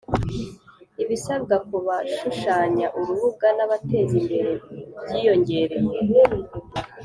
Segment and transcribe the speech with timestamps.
[1.03, 4.51] ibisabwa kubashushanya urubuga nabateza imbere
[5.01, 5.97] byiyongereye